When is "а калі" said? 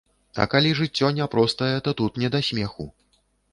0.43-0.71